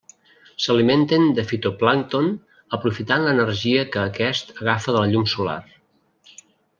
S'alimenten 0.63 1.25
de 1.39 1.43
fitoplàncton, 1.51 2.31
aprofitant 2.79 3.27
l'energia 3.27 3.87
que 3.97 4.01
aquest 4.05 4.53
agafa 4.57 4.97
de 4.97 5.05
la 5.05 5.13
llum 5.13 5.29
solar. 5.39 5.59